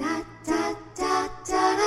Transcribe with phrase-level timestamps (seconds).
[0.00, 0.06] 哒
[0.46, 0.54] 哒
[0.96, 1.84] 哒哒啦，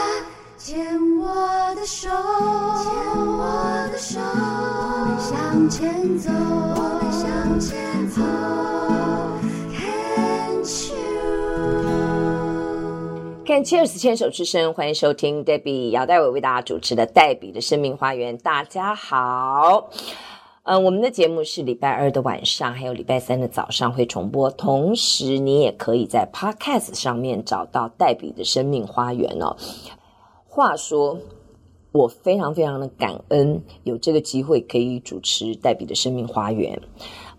[0.55, 0.85] 牵
[1.17, 2.93] 我的手，牵
[3.25, 8.21] 我的手，我们向前走，我们向前走。
[13.47, 18.37] 看 Cheers 牵手之声，欢迎收听 Debbie 姚代伟为大家主持的黛比的生命花园。
[18.37, 19.89] 大家好。
[20.63, 24.49] 呃，我们的节目是礼拜二的晚上，还有礼拜三的早上会重播。
[24.51, 29.57] 同时，你也可以在 Podcast 上面找到黛比的生命花园哦。
[30.47, 31.19] 话说，
[31.91, 36.81] 我非常非常的感恩有这个机会可以主持黛比的生命花园。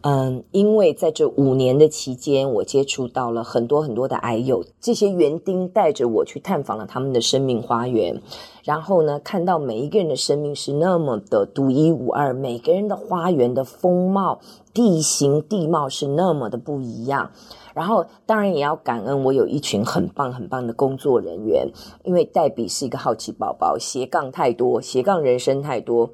[0.06, 8.20] 嗯，因为在这五年的期间，我接触到了很多很多的癌友，这些园丁带着我去探访了他们的生命花园，
[8.64, 14.40] 然后呢，看到每一个人的生命是那么的独一无二，每个人的花园的风貌、
[14.74, 17.30] 地形、地貌是那么的不一样，
[17.72, 21.66] 然后当然也要感恩我有一群很棒很棒的工作人员，
[22.02, 26.10] 因为黛比是一个好奇宝宝，斜杠太多，斜杠人生太多。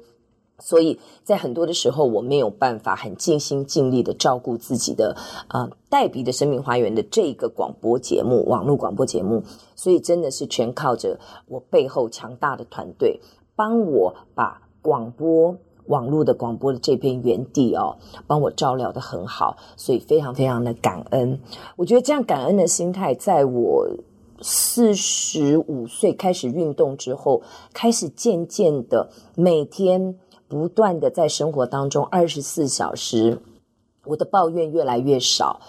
[0.61, 5.17] 所以在很多的时候，我没有办法很尽心尽力的照顾自己的
[5.47, 9.43] 啊，黛比的生命花园的这个广播节目，网络广播节目，
[9.75, 13.19] 所以真的是全靠着我背后强大的团队，
[13.55, 21.39] 帮我把广播网络的广播的这片园地哦，帮我照料得很好，所以非常非常的感恩。
[21.75, 23.89] 我觉得这样感恩的心态，在我
[24.41, 27.41] 四十五岁开始运动之后，
[27.73, 30.19] 开始渐渐的每天。
[30.51, 33.39] 不断的在生活当中，二十四小时，
[34.03, 35.61] 我的抱怨越来越少。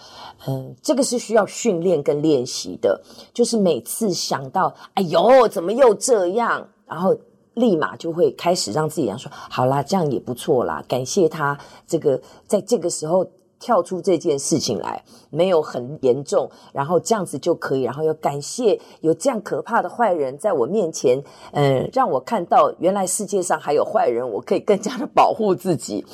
[0.48, 3.00] 嗯，这个是需要训练跟练习的。
[3.32, 6.66] 就是每次想到，哎呦，怎么又这样？
[6.84, 7.16] 然后
[7.54, 10.84] 立马就会开始让自己讲说，好啦，这样也不错啦。
[10.88, 13.24] 感谢他，这个在这个时候。
[13.62, 26.04] 跳出这件事情来，没有很严重，然后这样子就可以，然后要感谢有这样可怕的坏人在我面前，嗯，让我看到原来世界上还有坏人，我可以更加的保护自己，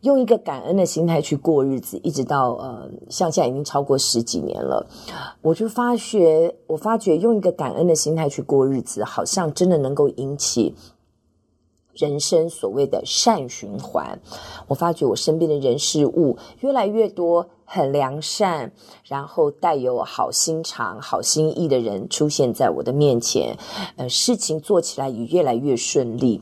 [0.00, 4.84] 用一个感恩的心态去过日子，一直到呃，像现在已经超过十几年了，
[5.40, 10.74] 我就发觉，我发觉用一个感恩的心态去过日子，好像真的能够引起。
[11.94, 14.18] 人生所谓的善循环，
[14.66, 18.72] 我发觉我身边的人事物越来越多，很良善，
[19.04, 23.58] 然后带有好心肠、好心意的人出现在我的面前，
[23.96, 26.40] 呃，事情做起来也越来越顺利。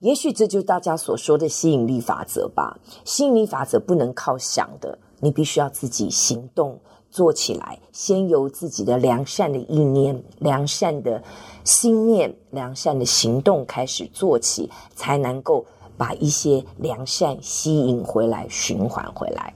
[0.00, 2.78] 也许这就是大家所说的吸引力法则吧。
[3.04, 6.78] 吸引力法则不能靠想的，你必须要自己行动。
[7.10, 11.22] 做起来，先由自己的良善的意念、良善的
[11.64, 15.64] 心念、良善的行动开始做起，才能够
[15.96, 19.54] 把一些良善吸引回来、循环回来。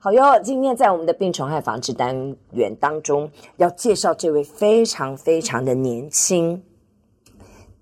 [0.00, 6.62] 好哟，今天在我们的病虫害防治单元当中，要介绍这位非常非常的年轻，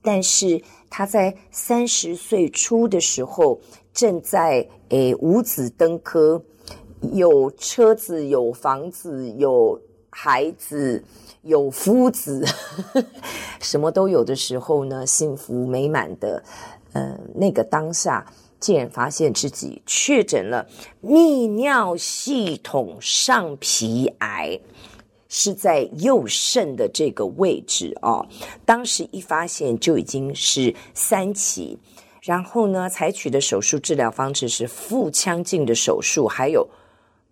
[0.03, 3.59] 但是他在三十岁初的时候，
[3.95, 6.43] 正在诶五子登科。
[7.13, 9.81] 有车子，有房子，有
[10.11, 11.03] 孩子，
[11.43, 12.45] 有夫子，
[13.61, 16.43] 什么都有的时候呢，幸福美满的，
[16.93, 18.27] 呃，那个当下，
[18.59, 20.67] 竟然发现自己确诊了
[21.03, 24.61] 泌尿系统上皮癌，
[25.29, 28.27] 是在右肾的这个位置哦。
[28.67, 31.79] 当时一发现就已经是三期，
[32.21, 36.69] 然后呢，采取的手术治疗方式是腹腔镜的手术，还有。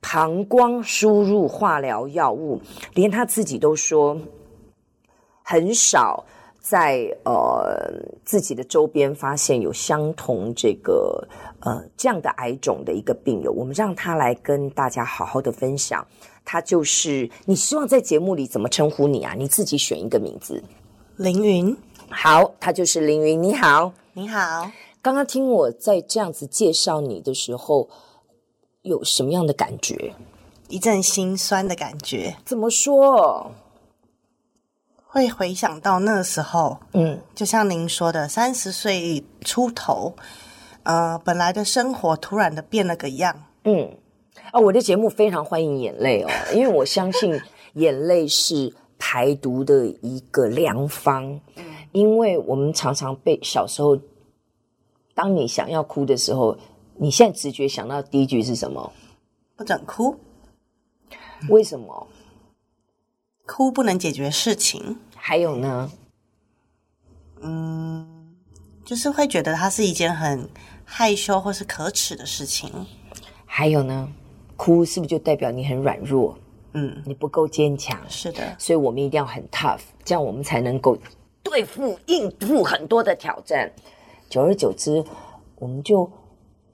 [0.01, 2.61] 膀胱输入化疗药物，
[2.95, 4.17] 连他自己都说
[5.43, 6.25] 很少
[6.61, 7.91] 在呃
[8.25, 11.27] 自己的周边发现有相同这个
[11.61, 13.51] 呃这样的癌种的一个病友。
[13.51, 16.07] 我们让他来跟大家好好的分享。
[16.45, 19.35] 他就是你希望在节目里怎么称呼你啊？
[19.37, 20.63] 你自己选一个名字。
[21.17, 21.77] 凌云。
[22.09, 23.43] 好，他就是凌云。
[23.43, 24.71] 你好，你好。
[25.03, 27.89] 刚刚听我在这样子介绍你的时候。
[28.83, 30.15] 有什么样的感觉？
[30.69, 32.37] 一阵心酸的感觉。
[32.45, 33.51] 怎么说？
[35.07, 40.15] 会回想到那时候，嗯，就像您说的，三十岁出头，
[40.83, 43.35] 呃，本来的生活突然的变了个样。
[43.65, 43.91] 嗯，
[44.53, 47.41] 啊，我的节目非常欢迎眼泪哦， 因为我相信
[47.75, 51.25] 眼泪是排毒的一个良方。
[51.57, 53.99] 嗯，因为我们常常被小时候，
[55.15, 56.57] 当你想要哭的时候。
[57.01, 58.93] 你现在直觉想到第一句是什么？
[59.57, 60.17] 不准哭。
[61.49, 62.07] 为什么？
[63.47, 64.99] 哭不能解决事情。
[65.15, 65.91] 还有呢？
[67.41, 68.35] 嗯，
[68.85, 70.49] 就是会觉得它是一件很
[70.85, 72.71] 害羞或是可耻的事情。
[73.47, 74.13] 还有呢？
[74.57, 76.37] 哭是不是就代表你很软弱？
[76.73, 80.99] 嗯，你不够坚强，是的，所以我们一定要很 tough，这样我们才能够
[81.45, 83.73] 对付应付很多的挑战。
[84.29, 85.05] 久而久之，
[85.57, 86.11] 我们就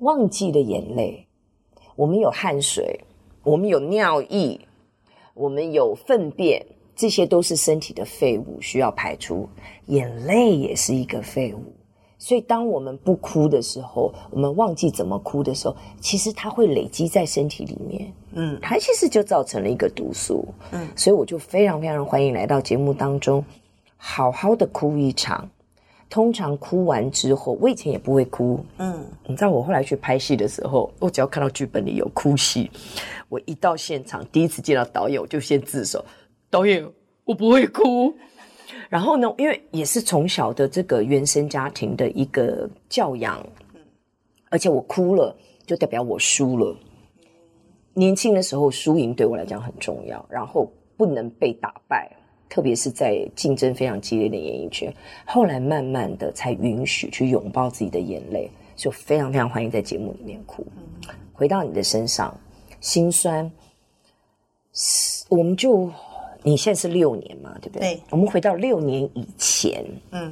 [0.05, 1.27] 忘记了眼泪。
[1.97, 3.01] 我们有汗水，
[3.43, 4.61] 我们有尿液，
[5.33, 6.65] 我们有粪便，
[6.95, 9.49] 这些都是身体的废物，需要排出。
[9.87, 11.73] 眼泪也是一个废物。
[12.19, 20.87] 所以，当我们不哭的时候，我们忘记怎么哭的时候，其实它会累积在身体里面，嗯，它其实就造成了一个毒素，嗯。
[20.95, 23.45] 所以，我就非常非常欢迎来到节目当中，
[23.97, 25.49] 好好的哭一场。
[26.11, 29.05] 通常哭完之后，我以前也不会哭，嗯。
[29.27, 32.71] 你知道，我后来去拍戏的时候，我只要看到剧本里有哭戏，
[33.29, 36.05] 我一到现场，第一次见到导演，我就先自首，
[36.51, 36.87] 导演，
[37.25, 38.15] 我不会哭。
[38.89, 43.45] 然后呢，因为也是从小的这个原生家庭的一个教养，
[44.51, 45.35] 而且我哭了，
[45.67, 46.77] 就代表我输了。
[47.95, 52.11] 年轻的时候，输赢对我来讲很重要，然后不能被打败，
[52.49, 54.93] 特别是在竞争非常激烈的演艺圈。
[55.25, 60.67] 后来慢慢的才允许去拥抱自己的眼泪，所以非常非常欢迎在节目里面哭。
[61.33, 62.39] 回到你的身上，
[62.81, 63.51] 心酸，
[65.29, 65.91] 我们就。
[66.47, 67.95] 你现在是六年嘛，对不对？
[67.95, 68.01] 对。
[68.11, 70.31] 我们回到六年以前，嗯，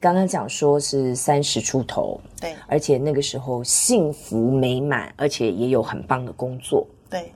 [0.00, 7.30] 刚刚讲说是三十出头，对，而且那个时候幸福美满，而且也有很棒的工作，对，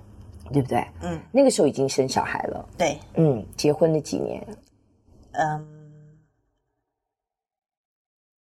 [0.50, 0.86] 对不对？
[1.02, 4.46] 嗯，那个时候已经生小孩了，对，嗯，结婚了几年？
[5.32, 5.66] 嗯，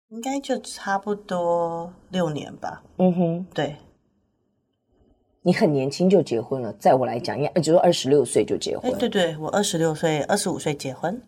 [0.09, 2.83] 应该就差不多六年吧。
[2.97, 3.75] 嗯哼，对。
[5.41, 8.95] 你很年轻就结婚了，在我来讲，应该只有二十六岁就结婚。
[8.97, 11.19] 对对，我二十六岁，二十五岁结婚。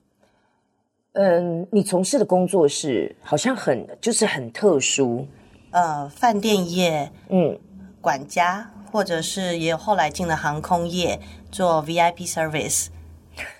[1.13, 5.25] 嗯，你从事的工作是好像很就是很特殊，
[5.71, 7.57] 呃，饭店业，嗯，
[8.01, 11.19] 管家，或者是也有后来进了航空业
[11.51, 12.87] 做 VIP service。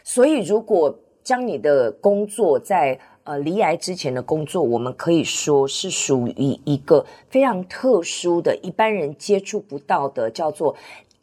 [0.04, 0.94] 所以，如果
[1.24, 10.76] 将你的工作在呃，离癌之前的工作，我们可以说是属于一个非常特殊的、一般人接触不到的，叫做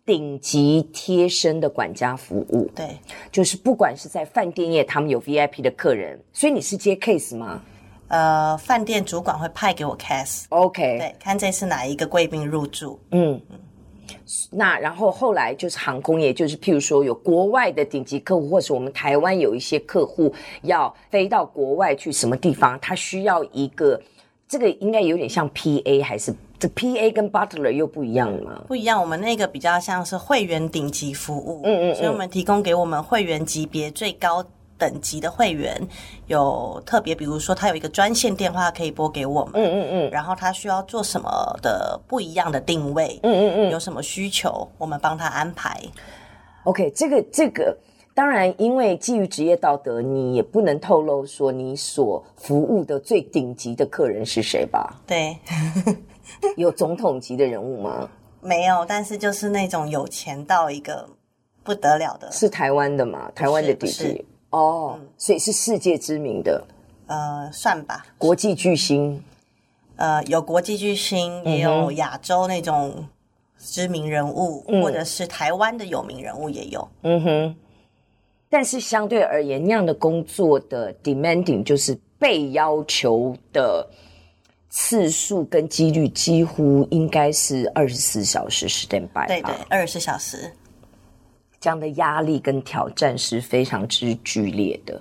[0.07, 2.71] 顶级贴身的管家服务。
[2.75, 2.97] 对，
[3.33, 7.61] 就是不管是在饭店业，他们有 VIP 的客人，所以你是接 case 吗？
[8.07, 10.45] 呃，饭店主管会派给我 case。
[10.51, 12.99] OK，对，看这是哪一个贵宾入住。
[13.11, 13.35] 嗯。
[13.51, 13.59] 嗯
[14.51, 20.33] 那然后后来就是航空业，就是譬如说有国外的顶级客户，或是我们台湾有一些客户
[20.63, 24.01] 要飞到国外去什么地方，他需要一个
[24.47, 28.63] 这个应该有点像 PA 还是这 PA 跟 Butler 又不一样吗？
[28.67, 34.45] 不一样，我们那个比较像是会员顶级服务，嗯，嗯嗯，所以我们提供给我们会员级别最高。
[34.79, 35.77] 等级的会员
[36.29, 41.29] 有特别，比如说他有一个专线电话可以拨给我们，嗯嗯嗯，然后他需要做什么
[41.61, 45.81] 的不一样的定位，嗯嗯嗯，有什么需求，我们帮他安排。
[46.65, 47.77] OK，这个这个
[48.15, 55.01] 当然，因为基于职业道德，你也不能透露说你所服务的最顶级的客人是谁吧？
[55.07, 55.37] 对，
[56.57, 58.09] 有总统级的人物吗？
[58.41, 61.09] 没有，但是就是那种有钱到一个
[61.65, 63.31] 不得了的，是台湾的吗？
[63.35, 64.25] 台湾的顶级。
[64.51, 66.67] 哦，嗯、所以是世界知名的，
[67.07, 69.23] 呃，算吧，国际巨星，
[69.97, 73.07] 呃，有国际巨星，也有亚洲那种
[73.59, 76.89] 知名人物，嗯、或者是台湾的有名人物也有。
[77.03, 77.57] 嗯哼，
[78.49, 83.87] 但是相对而言，那样的工作的 demanding 就是被要求的
[84.71, 90.51] 次数跟几率几乎应该是二十四小时 standby，对对，二十四小时。
[91.61, 95.01] 这样的压力跟挑战是非常之剧烈的，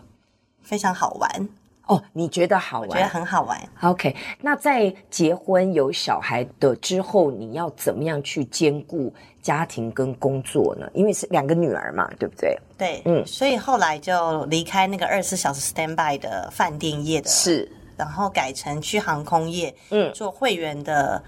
[0.63, 1.49] 非常好玩
[1.85, 2.01] 哦。
[2.13, 2.89] 你觉得好玩？
[2.89, 3.69] 我觉得很好玩。
[3.81, 10.89] OK，那在结婚有小孩的之后，你要怎么样去兼顾家庭跟工作呢？
[10.95, 12.57] 因为是两个女儿嘛，对不对？
[12.75, 21.21] 对，嗯，所以后来就离开那个二十四小时 standby 的饭店业的，是，然后改成去航空业，嗯，做会员的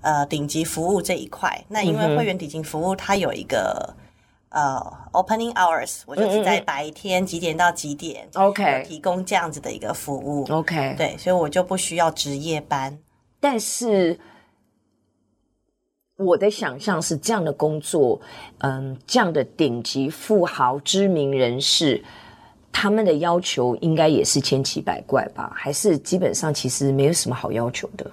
[0.00, 1.64] 呃顶级服务这一块。
[1.68, 3.94] 那因为会员顶级服务它有一个。
[4.52, 4.78] 呃、
[5.12, 12.98] uh，opening hours，我就是在白天几点到几点，OK，提供这样子的一个服务，OK，对，所以我就不需要值夜班。
[13.40, 14.18] 但是
[16.18, 18.20] 我的想象是这样的工作，
[18.58, 22.04] 嗯，这样的顶级富豪、知名人士，
[22.70, 25.50] 他们的要求应该也是千奇百怪吧？
[25.54, 28.10] 还是基本上其实没有什么好要求的？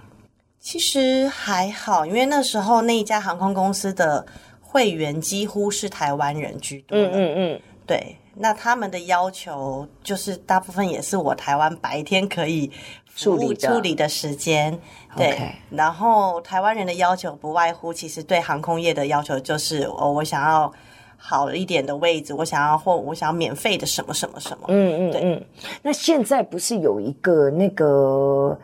[0.61, 4.25] 其实还好，因为那时候那一家航空公司的。
[4.71, 12.71] 会员几乎是台湾人居多，嗯嗯嗯，对，那他们的要求就是大部分也是我台湾白天可以
[13.15, 14.79] 处理处理的时间，
[15.17, 15.31] 对。
[15.31, 15.51] Okay.
[15.71, 20.71] 然后台湾人的要求不外乎，其实对航空业的要求就是，哦，我想要
[21.17, 24.65] 好一点的位置，我想要或我想要免费的什么什么什么。
[24.67, 25.43] 嗯嗯，对嗯。
[25.81, 28.55] 那现在不是有一个那个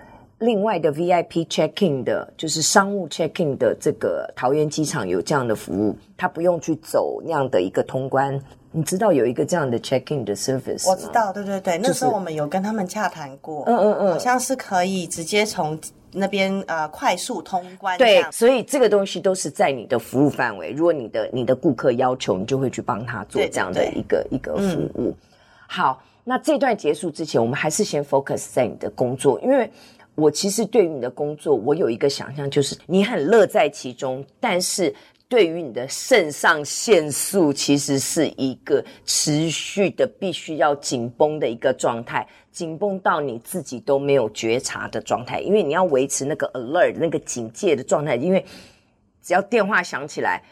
[0.46, 8.40] 另外的 VIP checking 的，就是商务 checking 的这个桃园机场有这样的服务，他不用去走那样的一个通关。
[8.72, 10.90] 你知道有一个这样的 checking 的 service？
[10.90, 13.64] 我知道，对对对，就是、那时候我们有跟他们洽谈过。
[13.66, 15.78] 嗯嗯嗯，好像是可以直接从。
[16.18, 17.98] 那边呃，快速通关。
[17.98, 20.72] 对，所以这个东西都是在你的服务范围。
[20.72, 25.10] 如果你的你的顾客要求，你就会去帮他做这样的一个一个服务。
[25.10, 25.14] 嗯、
[25.68, 29.70] 好，那这段结束之前，我们还是先 focus 在你的工作，因为
[30.16, 34.94] 我其实对于你的工作，我有一个想象，就是你很乐在其中，但是。
[35.28, 45.42] 对于你的肾上腺素，其实是一个持续的、必须要紧绷的一个状态，紧绷到你自己都没有觉察的状态。
[45.42, 48.16] 因为你要维持那个 alert、那个警戒的状态。
[48.16, 48.46] 因为
[49.20, 50.44] 只要电话响起来，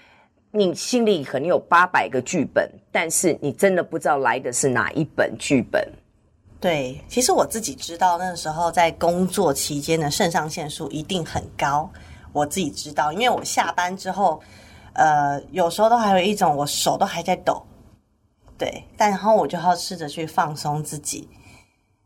[0.50, 5.88] 你心里可能有八百个剧本，但是你真的不知道来的是哪一本剧本。
[6.63, 11.89] 对，其实我自己知道，那个时候在工作期间的肾上腺素一定很高。
[12.32, 14.41] 我自己知道，因为我下班之后。
[14.96, 17.63] 呃，有时候都还有一种，我手都还在抖，
[18.60, 21.27] 对，但然后我就要试着去放松自己，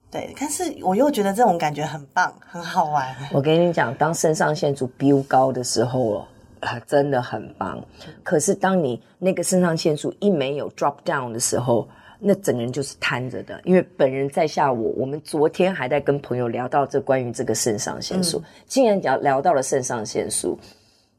[0.09, 3.13] 对，但是我又觉得这种感觉很棒，很好玩。
[3.33, 6.25] 我跟你讲，当肾上腺素飙高的时候，
[6.61, 7.83] 啊，真的很棒。
[8.23, 11.85] 可是当你那个肾上腺素一没有 drop down 的时候，
[12.19, 13.59] 那整个人就是瘫着的。
[13.63, 20.57] 因为本人在下午，我们昨天还在跟朋友聊到这关于这个肾上腺素，嗯、竟然聊聊到了肾上腺素，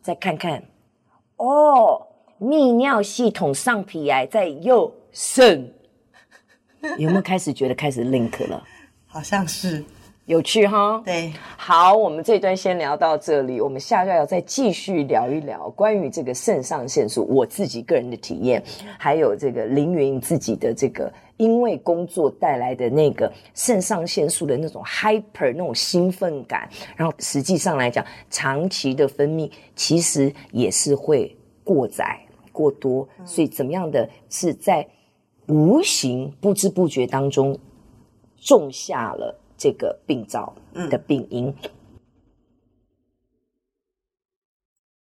[0.02, 0.62] 再看看。
[1.36, 2.06] 哦，
[2.40, 5.72] 泌尿系统上皮癌在右肾，
[6.98, 8.62] 有没有开始觉得开始 link 了？
[9.06, 9.84] 好像是
[10.28, 11.00] 有趣哈。
[11.06, 18.62] 对，好，我们这一段先聊到这里，我们下段要再继续聊一聊关于这个肾上腺素，我自己个人的体验，
[18.98, 32.20] 还有这个凌云自己的这个因为工作带来的那个肾上腺素的那种 hyper 那种兴奋感，然后实际上来讲，长期的分泌其实也是会过载
[32.52, 34.86] 过多，所以怎么样的是在
[35.46, 37.58] 无形不知不觉当中
[38.36, 40.54] 种下了这个病灶
[40.88, 41.48] 的病因。
[41.48, 41.77] 嗯